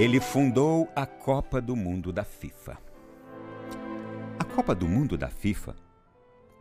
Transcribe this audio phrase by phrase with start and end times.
[0.00, 2.78] Ele fundou a Copa do Mundo da FIFA.
[4.38, 5.76] A Copa do Mundo da FIFA,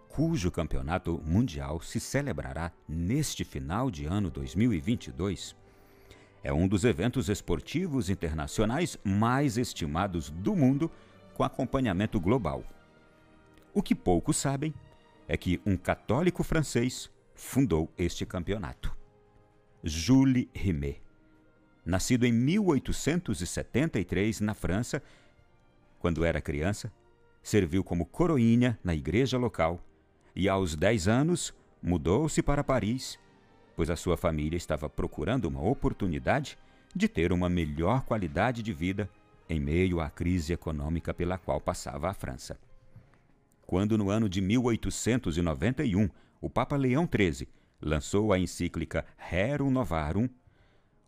[0.10, 5.56] cujo campeonato mundial se celebrará neste final de ano 2022,
[6.44, 10.92] é um dos eventos esportivos internacionais mais estimados do mundo
[11.34, 12.62] com acompanhamento global.
[13.74, 14.74] O que poucos sabem
[15.30, 18.94] é que um católico francês fundou este campeonato.
[19.82, 21.09] Jules Rimet.
[21.90, 25.02] Nascido em 1873 na França,
[25.98, 26.94] quando era criança,
[27.42, 29.84] serviu como coroinha na igreja local
[30.36, 33.18] e aos 10 anos mudou-se para Paris,
[33.76, 36.60] pois a sua família estava procurando uma oportunidade
[36.96, 39.10] de ter uma melhor qualidade de vida
[39.50, 42.60] em meio à crise econômica pela qual passava a França.
[43.66, 46.08] Quando no ano de 1891
[46.40, 47.48] o Papa Leão XIII
[47.82, 50.30] lançou a encíclica Rerum Novarum,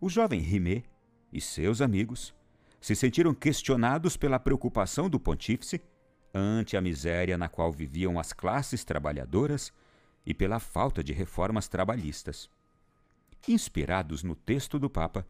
[0.01, 0.83] o jovem Rimet
[1.31, 2.33] e seus amigos
[2.81, 5.79] se sentiram questionados pela preocupação do pontífice
[6.33, 9.71] ante a miséria na qual viviam as classes trabalhadoras
[10.25, 12.49] e pela falta de reformas trabalhistas.
[13.47, 15.25] Inspirados no texto do Papa,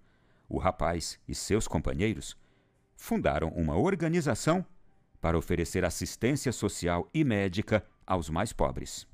[0.48, 2.38] o rapaz e seus companheiros
[2.96, 4.66] fundaram uma organização
[5.20, 9.06] para oferecer assistência social e médica aos mais pobres.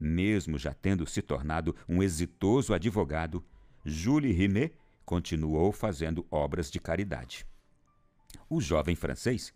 [0.00, 3.44] Mesmo já tendo se tornado um exitoso advogado,
[3.84, 7.44] Jules Rimet continuou fazendo obras de caridade.
[8.48, 9.52] O jovem francês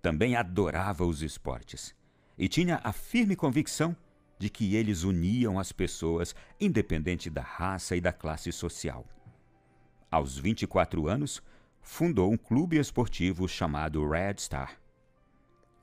[0.00, 1.94] também adorava os esportes
[2.38, 3.96] e tinha a firme convicção
[4.38, 9.06] de que eles uniam as pessoas, independente da raça e da classe social.
[10.10, 11.42] Aos 24 anos,
[11.80, 14.80] fundou um clube esportivo chamado Red Star.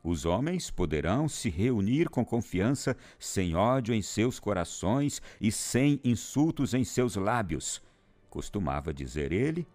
[0.03, 6.73] Os homens poderão se reunir com confiança, sem ódio em seus corações e sem insultos
[6.73, 7.81] em seus lábios,
[8.31, 9.67] costumava dizer ele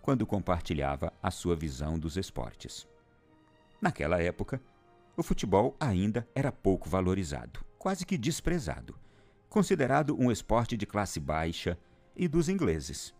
[0.00, 2.86] quando compartilhava a sua visão dos esportes.
[3.82, 4.62] Naquela época,
[5.16, 8.96] o futebol ainda era pouco valorizado, quase que desprezado,
[9.50, 11.76] considerado um esporte de classe baixa
[12.16, 13.12] e dos ingleses.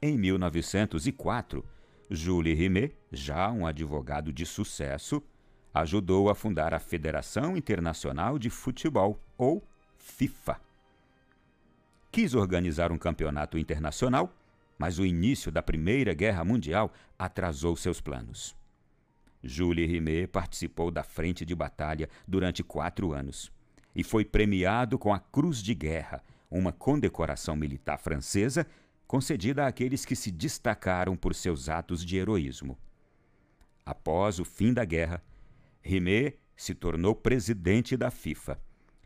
[0.00, 1.64] Em 1904,
[2.10, 5.22] Jules Rimet, já um advogado de sucesso,
[5.72, 9.62] ajudou a fundar a Federação Internacional de Futebol, ou
[9.96, 10.60] FIFA.
[12.14, 14.32] Quis organizar um campeonato internacional,
[14.78, 18.54] mas o início da Primeira Guerra Mundial atrasou seus planos.
[19.42, 23.50] Jules Rimet participou da frente de batalha durante quatro anos
[23.96, 28.64] e foi premiado com a Cruz de Guerra, uma condecoração militar francesa
[29.08, 32.78] concedida àqueles que se destacaram por seus atos de heroísmo.
[33.84, 35.20] Após o fim da guerra,
[35.82, 38.56] Rimet se tornou presidente da FIFA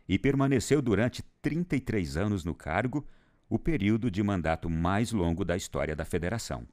[0.08, 3.06] e permaneceu durante 33 anos no cargo,
[3.48, 6.66] o período de mandato mais longo da história da federação.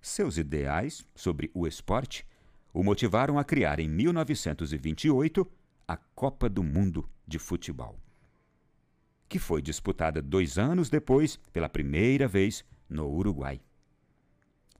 [0.00, 2.24] Seus ideais sobre o esporte
[2.72, 5.50] o motivaram a criar em 1928
[5.88, 7.98] a Copa do Mundo de Futebol,
[9.28, 13.60] que foi disputada dois anos depois pela primeira vez no Uruguai.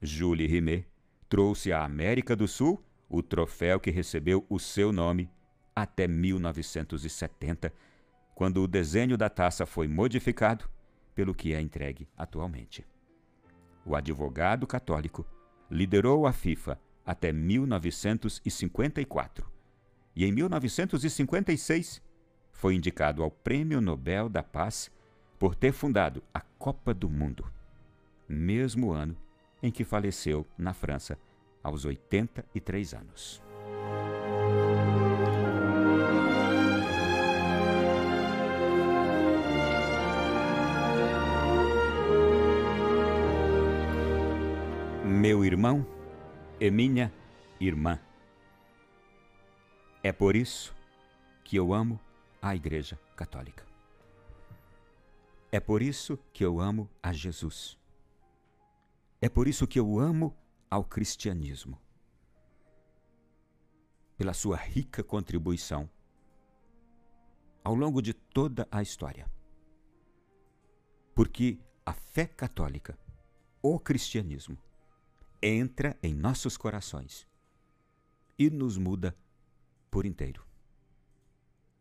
[0.01, 0.85] Jules Rimet
[1.27, 5.29] trouxe à América do Sul o troféu que recebeu o seu nome
[5.77, 7.71] até 1970,
[8.33, 10.67] quando o desenho da taça foi modificado
[11.13, 12.83] pelo que é entregue atualmente.
[13.85, 15.23] O advogado católico
[15.69, 19.47] liderou a FIFA até 1954
[20.15, 22.01] e, em 1956,
[22.51, 24.89] foi indicado ao Prêmio Nobel da Paz
[25.37, 27.45] por ter fundado a Copa do Mundo,
[28.27, 29.15] mesmo ano
[29.61, 31.19] em que faleceu na França
[31.63, 33.45] aos 83 anos.
[45.27, 45.85] Meu irmão
[46.57, 47.13] e minha
[47.59, 47.99] irmã.
[50.01, 50.73] É por isso
[51.43, 51.99] que eu amo
[52.41, 53.65] a Igreja Católica.
[55.51, 57.77] É por isso que eu amo a Jesus.
[59.19, 60.33] É por isso que eu amo
[60.71, 61.77] ao cristianismo,
[64.15, 65.89] pela sua rica contribuição
[67.65, 69.29] ao longo de toda a história.
[71.13, 72.97] Porque a fé católica,
[73.61, 74.57] o cristianismo,
[75.41, 77.27] entra em nossos corações
[78.37, 79.17] e nos muda
[79.89, 80.45] por inteiro.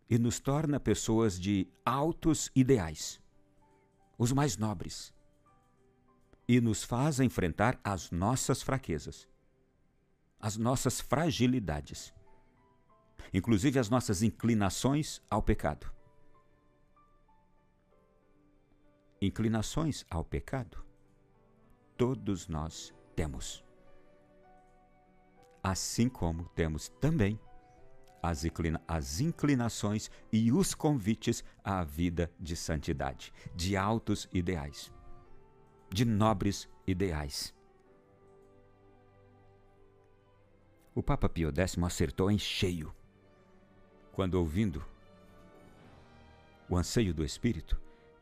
[0.09, 3.21] E nos torna pessoas de altos ideais,
[4.17, 5.13] os mais nobres,
[6.49, 9.29] e nos faz enfrentar as nossas fraquezas,
[10.39, 12.15] as nossas fragilidades,
[13.35, 15.93] inclusive as nossas inclinações ao pecado.
[19.21, 20.85] Inclinações ao pecado,
[21.97, 23.65] todos nós temos.
[25.63, 27.41] Assim como temos também
[28.23, 34.93] as, inclina as inclinações e os convites à vida de santidade, de altos ideais,
[35.91, 37.55] de nobres ideais.
[40.95, 42.95] O Papa Pio X acertou em cheio
[44.13, 44.85] quando, ouvindo
[46.69, 47.79] o anseio do Espírito,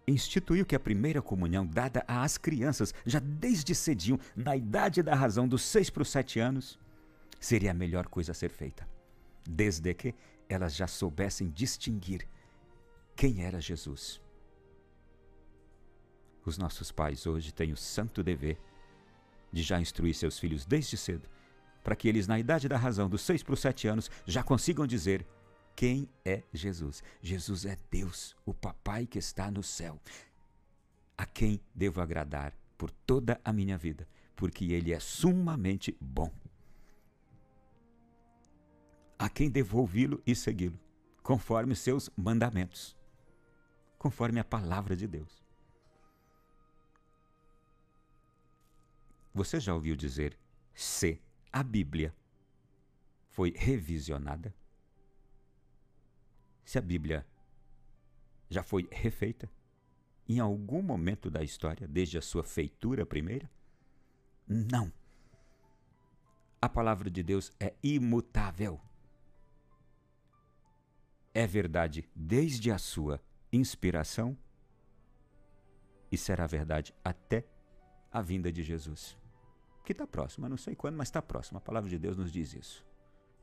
[0.06, 5.48] instituiu que a primeira comunhão dada às crianças, já desde cedinho, na idade da razão
[5.48, 6.78] dos seis para os sete anos,
[7.40, 8.86] seria a melhor coisa a ser feita
[9.46, 10.14] desde que
[10.48, 12.26] elas já soubessem distinguir
[13.14, 14.20] quem era Jesus.
[16.44, 18.58] Os nossos pais hoje têm o santo dever
[19.52, 21.28] de já instruir seus filhos desde cedo,
[21.82, 24.86] para que eles, na idade da razão, dos seis para os sete anos, já consigam
[24.86, 25.24] dizer
[25.76, 27.02] quem é Jesus.
[27.20, 30.00] Jesus é Deus, o Papai que está no céu,
[31.16, 36.30] a quem devo agradar por toda a minha vida, porque Ele é sumamente bom
[39.18, 40.78] a quem devo ouvi-lo e segui-lo,
[41.22, 42.96] conforme seus mandamentos,
[43.98, 45.42] conforme a palavra de Deus.
[49.32, 50.38] Você já ouviu dizer
[50.74, 51.20] se
[51.52, 52.14] a Bíblia
[53.30, 54.54] foi revisionada?
[56.64, 57.26] Se a Bíblia
[58.48, 59.50] já foi refeita
[60.28, 63.50] em algum momento da história, desde a sua feitura primeira?
[64.46, 64.92] Não.
[66.60, 68.80] A palavra de Deus é imutável
[71.34, 73.20] é verdade desde a sua
[73.52, 74.38] inspiração
[76.10, 77.44] e será verdade até
[78.10, 79.18] a vinda de Jesus.
[79.84, 81.58] Que está próxima, não sei quando, mas está próxima.
[81.58, 82.86] A palavra de Deus nos diz isso.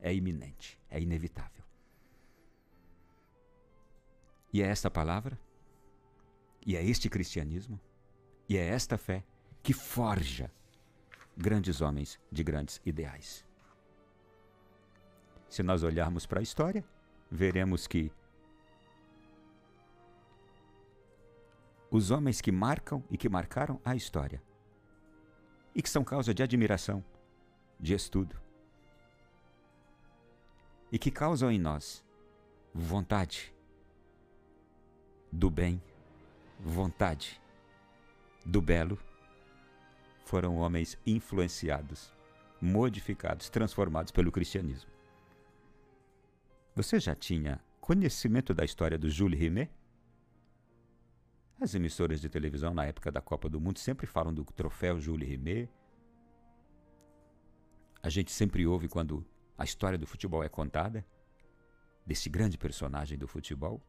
[0.00, 1.62] É iminente, é inevitável.
[4.52, 5.38] E é esta palavra,
[6.64, 7.80] e é este cristianismo,
[8.48, 9.24] e é esta fé
[9.62, 10.50] que forja
[11.36, 13.46] grandes homens de grandes ideais.
[15.48, 16.84] Se nós olharmos para a história,
[17.30, 18.12] veremos que
[21.90, 24.42] os homens que marcam e que marcaram a história
[25.74, 27.04] e que são causa de admiração,
[27.78, 28.40] de estudo
[30.90, 32.04] e que causam em nós
[32.74, 33.54] vontade
[35.32, 35.82] do bem,
[36.60, 37.40] vontade
[38.44, 38.98] do belo,
[40.26, 42.12] foram homens influenciados,
[42.60, 44.90] modificados, transformados pelo cristianismo.
[46.76, 49.70] Você já tinha conhecimento da história do Jules Rimet?
[51.60, 55.28] As emissoras de televisão na época da Copa do Mundo sempre falam do troféu Jules
[55.28, 55.70] Rimet.
[58.02, 59.24] A gente sempre ouve quando
[59.56, 61.06] a história do futebol é contada,
[62.04, 63.80] desse grande personagem do futebol,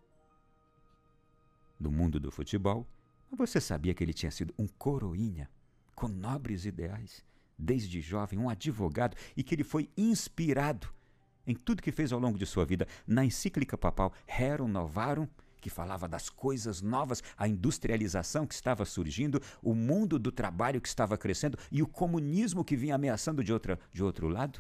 [1.84, 2.88] do mundo do futebol.
[3.32, 5.50] Você sabia que ele tinha sido um coroinha,
[5.94, 7.24] com nobres ideais,
[7.58, 10.88] desde jovem, um advogado, e que ele foi inspirado
[11.46, 12.88] em tudo que fez ao longo de sua vida.
[13.06, 15.28] Na encíclica papal Rerum Novarum,
[15.60, 20.88] que falava das coisas novas, a industrialização que estava surgindo, o mundo do trabalho que
[20.88, 24.60] estava crescendo e o comunismo que vinha ameaçando de, outra, de outro lado.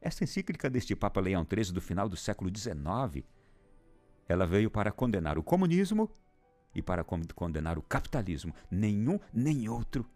[0.00, 3.24] Essa encíclica deste Papa Leão XIII do final do século XIX,
[4.28, 6.10] ela veio para condenar o comunismo
[6.74, 8.54] e para condenar o capitalismo.
[8.70, 10.06] Nenhum nem outro.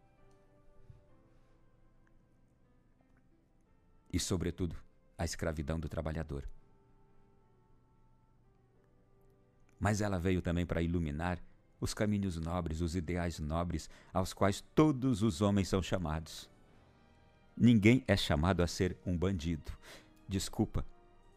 [4.13, 4.77] E, sobretudo,
[5.17, 6.47] a escravidão do trabalhador.
[9.81, 11.43] Mas ela veio também para iluminar
[11.81, 16.49] os caminhos nobres, os ideais nobres aos quais todos os homens são chamados.
[17.57, 19.73] Ninguém é chamado a ser um bandido.
[20.29, 20.87] Desculpa,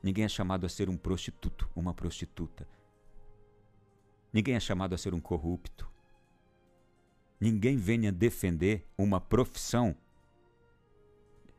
[0.06, 2.68] ninguém é chamado a ser um prostituto, uma prostituta.
[4.32, 5.90] Ninguém é chamado a ser um corrupto.
[7.40, 9.98] Ninguém venha defender uma profissão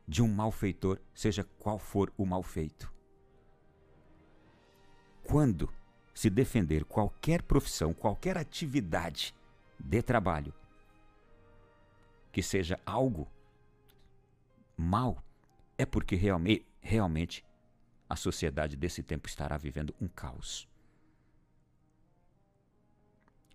[0.07, 2.89] de um malfeitor, seja qual for o malfeito.
[5.25, 5.69] Quando
[6.13, 9.35] se defender qualquer profissão, qualquer atividade
[9.77, 10.53] de trabalho
[12.31, 13.27] que seja algo
[14.77, 15.21] mal,
[15.77, 17.45] é porque realmente, realmente
[18.09, 20.67] a sociedade desse tempo estará vivendo um caos.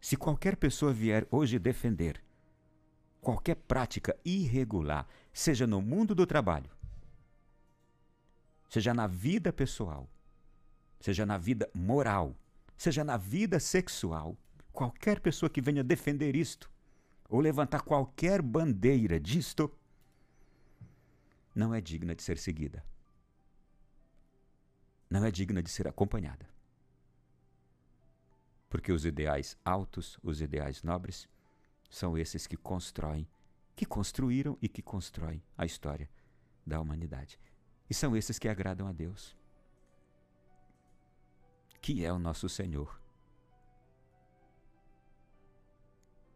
[0.00, 2.22] Se qualquer pessoa vier hoje defender
[3.20, 6.70] qualquer prática irregular, seja no mundo do trabalho,
[8.68, 10.10] seja na vida pessoal,
[11.00, 12.34] seja na vida moral,
[12.76, 14.36] seja na vida sexual,
[14.72, 16.68] qualquer pessoa que venha defender isto,
[17.28, 19.72] ou levantar qualquer bandeira disto,
[21.54, 22.84] não é digna de ser seguida.
[25.12, 26.48] Não é digna de ser acompanhada.
[28.70, 31.28] Porque os ideais altos, os ideais nobres,
[31.90, 33.28] são esses que constroem
[33.76, 36.08] que construíram e que constroem a história
[36.66, 37.38] da humanidade.
[37.90, 39.36] E são esses que agradam a Deus,
[41.82, 42.98] que é o nosso Senhor.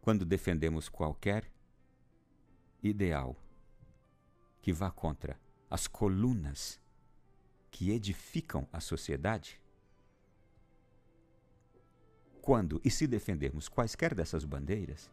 [0.01, 1.51] Quando defendemos qualquer
[2.83, 3.35] ideal
[4.61, 6.79] que vá contra as colunas
[7.71, 9.59] que edificam a sociedade,
[12.41, 15.11] quando e se defendermos quaisquer dessas bandeiras,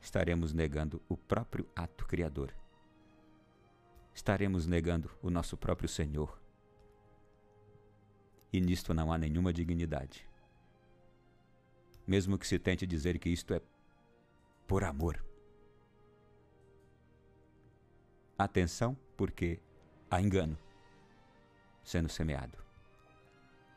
[0.00, 2.52] estaremos negando o próprio ato criador.
[4.12, 6.40] Estaremos negando o nosso próprio Senhor.
[8.52, 10.28] E nisto não há nenhuma dignidade.
[12.04, 13.62] Mesmo que se tente dizer que isto é
[14.66, 15.24] por amor.
[18.36, 19.60] Atenção, porque
[20.10, 20.58] há engano
[21.88, 22.58] sendo semeado.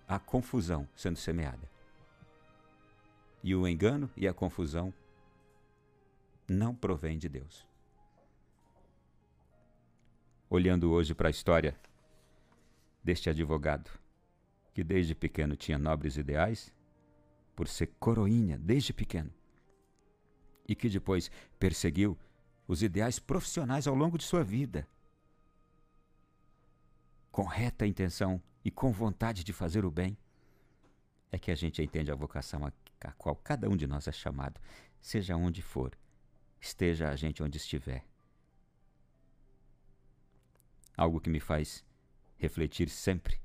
[0.06, 1.72] Há confusão sendo semeada.
[3.42, 4.94] E o engano e a confusão
[6.46, 7.66] não provém de Deus.
[10.50, 11.74] Olhando hoje para a história
[13.02, 13.90] deste advogado,
[14.74, 16.70] que desde pequeno tinha nobres ideais,
[17.56, 19.32] por ser coroinha desde pequeno,
[20.68, 22.18] e que depois perseguiu
[22.68, 24.86] os ideais profissionais ao longo de sua vida,
[27.32, 30.18] com reta intenção e com vontade de fazer o bem,
[31.32, 32.72] é que a gente entende a vocação a,
[33.14, 34.60] qual cada um de nós é chamado,
[35.00, 35.98] seja onde for,
[36.60, 38.06] esteja a gente onde estiver.
[40.96, 41.84] Algo que me faz
[42.38, 43.40] refletir sempre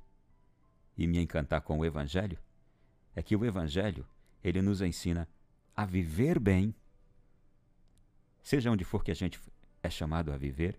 [0.96, 2.38] e me encantar com o Evangelho
[3.14, 4.06] é que o Evangelho
[4.42, 5.28] ele nos ensina
[5.74, 6.74] a viver bem,
[8.42, 9.40] seja onde for que a gente
[9.82, 10.78] é chamado a viver,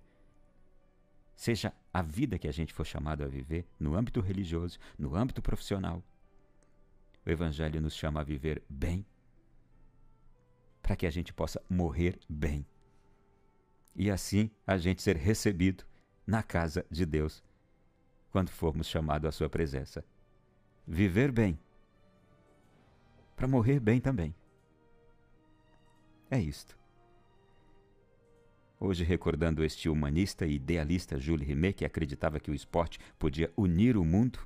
[1.38, 5.40] seja a vida que a gente for chamado a viver, no âmbito religioso, no âmbito
[5.40, 6.04] profissional.
[7.24, 9.06] O Evangelho nos chama a viver bem
[10.82, 12.66] para que a gente possa morrer bem.
[13.96, 15.86] E assim a gente ser recebido
[16.26, 17.44] na casa de Deus
[18.32, 20.04] quando formos chamados à sua presença.
[20.88, 21.60] Viver bem
[23.36, 24.34] para morrer bem também.
[26.32, 26.78] É isto.
[28.80, 33.98] Hoje, recordando este humanista e idealista Jules Rimet, que acreditava que o esporte podia unir
[33.98, 34.40] o mundo,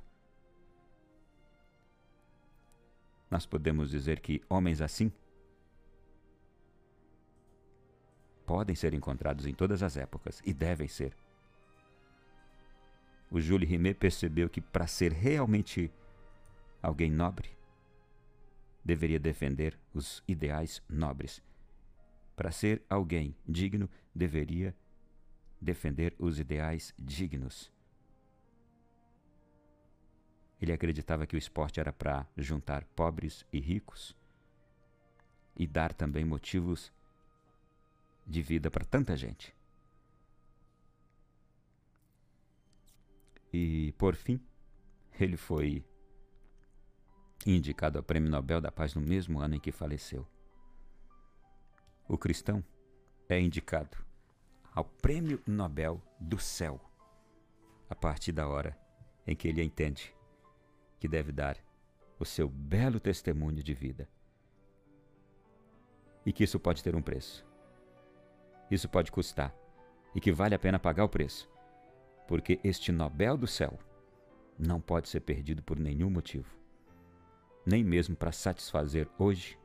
[3.30, 5.12] nós podemos dizer que homens assim
[8.46, 11.14] podem ser encontrados em todas as épocas e devem ser.
[13.30, 15.90] O Jules Rimet percebeu que para ser realmente
[16.82, 17.50] alguém nobre,
[18.82, 21.42] deveria defender os ideais nobres.
[22.42, 24.74] Para ser alguém digno, deveria
[25.60, 27.72] defender os ideais dignos.
[30.60, 34.16] Ele acreditava que o esporte era para juntar pobres e ricos
[35.56, 36.92] e dar também motivos
[38.26, 39.54] de vida para tanta gente.
[43.52, 44.40] E, por fim,
[45.20, 45.86] ele foi
[47.46, 50.26] indicado ao Prêmio Nobel da Paz no mesmo ano em que faleceu.
[52.08, 52.62] O cristão
[53.28, 53.96] é indicado
[54.74, 56.80] ao Prêmio Nobel do Céu
[57.88, 58.76] a partir da hora
[59.26, 60.14] em que ele entende
[60.98, 61.56] que deve dar
[62.18, 64.08] o seu belo testemunho de vida
[66.26, 67.46] e que isso pode ter um preço.
[68.70, 69.54] Isso pode custar
[70.14, 71.48] e que vale a pena pagar o preço,
[72.26, 73.78] porque este Nobel do céu
[74.58, 76.50] não pode ser perdido por nenhum motivo,
[77.64, 79.58] nem mesmo para satisfazer hoje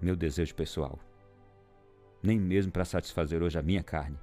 [0.00, 0.98] meu desejo pessoal,
[2.22, 4.18] nem mesmo para satisfazer hoje a minha carne,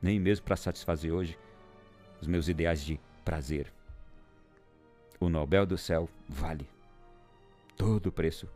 [0.00, 1.38] nem mesmo para satisfazer hoje
[2.20, 3.72] os meus ideais de prazer.
[5.18, 6.68] O Nobel do céu vale
[7.76, 8.48] todo o preço